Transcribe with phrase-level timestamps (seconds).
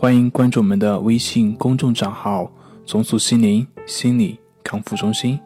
[0.00, 2.48] 欢迎关注我们的微信公众账号
[2.86, 5.36] “重塑心灵心理康复中心”，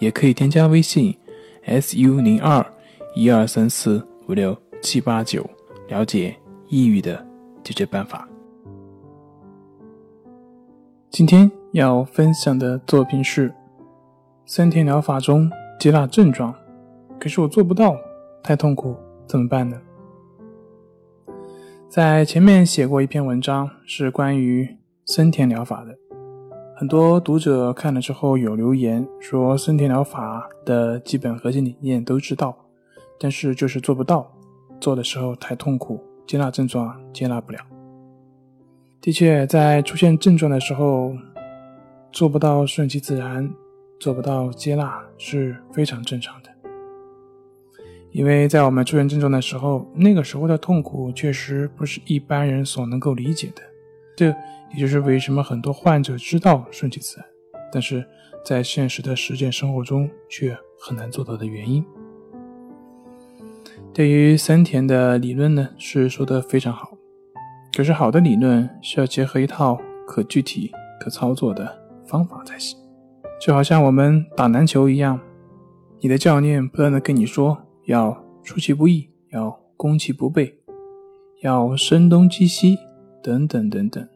[0.00, 1.16] 也可以添加微信
[1.64, 2.66] “su 零二
[3.14, 5.48] 一二三四五六七八九”
[5.86, 6.34] 了解
[6.66, 7.24] 抑郁的
[7.62, 8.28] 解决办法。
[11.08, 13.54] 今天要分享的作品是
[14.44, 16.52] 三天疗法中接纳症状，
[17.20, 17.94] 可是我做不到，
[18.42, 18.96] 太痛苦，
[19.28, 19.80] 怎么办呢？
[21.94, 24.68] 在前面写过一篇文章，是关于
[25.06, 25.96] 森田疗法的。
[26.76, 32.52] 很多读者看了之后有留言说，森田疗法的基本核心理念都知道，
[33.16, 34.28] 但是就是做不到，
[34.80, 37.60] 做的时候太痛苦，接纳症状接纳不了。
[39.00, 41.14] 的确，在出现症状的时候，
[42.10, 43.48] 做不到顺其自然，
[44.00, 46.50] 做不到接纳是非常正常的。
[48.14, 53.62] 因为在我们出现症状的时候，那个时候的痛苦确实不是一般人所能够理解的。
[54.16, 54.26] 这
[54.72, 57.26] 也就是为什么很多患者知道顺其自然，
[57.72, 58.06] 但是
[58.44, 61.84] 在现实的实践生活中却很难做到的原因。
[63.92, 66.96] 对于森田的理论呢，是说的非常好。
[67.76, 72.78] 可是好的理论需要结合一套可具体、可操作的方法才行。
[73.40, 75.18] 就好像我们打篮球一样，
[75.98, 77.58] 你的教练不断的跟你说。
[77.86, 80.58] 要出其不意，要攻其不备，
[81.42, 82.78] 要声东击西，
[83.22, 84.08] 等等等等。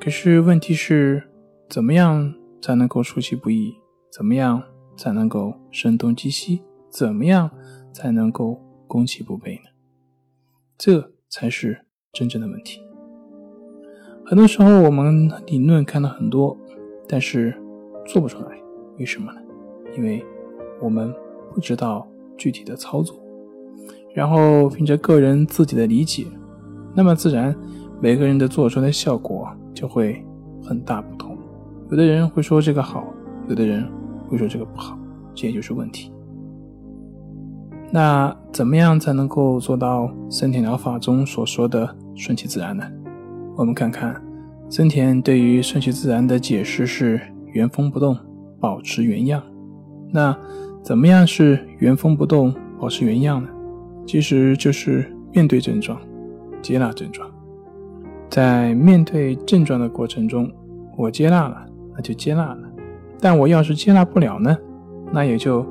[0.00, 1.30] 可是问题是，
[1.68, 3.74] 怎么样才能够出其不意？
[4.10, 4.62] 怎么样
[4.96, 6.62] 才能够声东击西？
[6.90, 7.50] 怎么样
[7.92, 9.70] 才能够攻其不备呢？
[10.76, 12.80] 这才是真正的问题。
[14.26, 16.56] 很多时候，我们理论看了很多，
[17.08, 17.56] 但是
[18.06, 18.58] 做不出来，
[18.98, 19.40] 为什么呢？
[19.96, 20.24] 因为
[20.80, 21.14] 我们
[21.54, 22.08] 不知道。
[22.36, 23.16] 具体的操作，
[24.14, 26.26] 然后凭着个人自己的理解，
[26.94, 27.54] 那么自然
[28.00, 30.24] 每个人的做出的效果就会
[30.62, 31.36] 很大不同。
[31.90, 33.04] 有的人会说这个好，
[33.48, 33.86] 有的人
[34.28, 34.98] 会说这个不好，
[35.34, 36.10] 这也就是问题。
[37.90, 42.84] 那怎么样才能够做到森田疗法中所说的顺其自然呢？
[43.56, 44.20] 我们看看
[44.68, 47.20] 森田对于顺其自然的解释是
[47.52, 48.16] 原封不动，
[48.58, 49.40] 保持原样。
[50.14, 50.34] 那。
[50.84, 53.48] 怎么样是原封不动、保持原样呢？
[54.06, 55.98] 其实就是面对症状，
[56.60, 57.26] 接纳症状。
[58.28, 60.52] 在面对症状的过程中，
[60.94, 61.64] 我接纳了，
[61.94, 62.58] 那就接纳了。
[63.18, 64.54] 但我要是接纳不了呢，
[65.10, 65.66] 那也就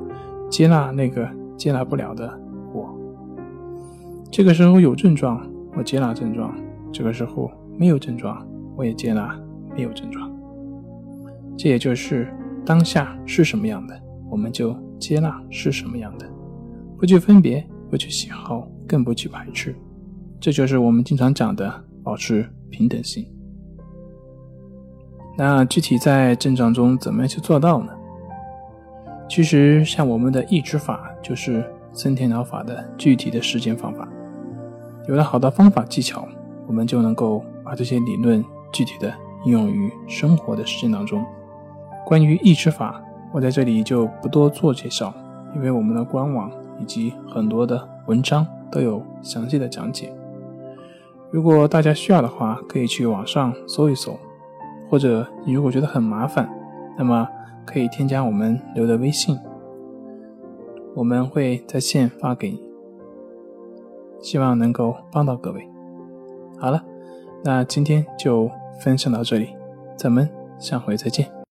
[0.50, 2.28] 接纳那个接纳不了的
[2.72, 2.92] 我。
[4.32, 6.50] 这个时候有症状，我接纳症状；
[6.92, 8.44] 这个时候没有症状，
[8.74, 9.38] 我也接纳
[9.76, 10.28] 没有症状。
[11.56, 12.26] 这也就是
[12.66, 13.96] 当下是什么样的，
[14.30, 14.76] 我们就。
[14.96, 16.26] 接纳是什么样的？
[16.96, 19.74] 不去分别，不去喜好，更不去排斥，
[20.40, 23.26] 这就是我们经常讲的保持平等性。
[25.36, 27.92] 那具体在症状中怎么样去做到呢？
[29.28, 34.08] 其实像我们的抑制法，就是森田疗法的具体的实践方法。
[35.06, 36.26] 有了好的方法技巧，
[36.66, 38.42] 我们就能够把这些理论
[38.72, 39.12] 具体的
[39.44, 41.22] 应用于生活的实践当中。
[42.06, 43.02] 关于抑制法。
[43.34, 45.12] 我在这里就不多做介绍，
[45.56, 50.12] 因为我们的官网以及很多的文章都有详细的讲解。
[51.32, 54.16] 如果大家需要的话，可以去网上搜一搜，
[54.88, 56.48] 或者你如果觉得很麻烦，
[56.96, 57.28] 那么
[57.66, 59.36] 可以添加我们留的微信，
[60.94, 62.62] 我们会在线发给你。
[64.20, 65.68] 希望能够帮到各位。
[66.60, 66.80] 好了，
[67.42, 69.48] 那今天就分享到这里，
[69.96, 71.34] 咱们下回再见。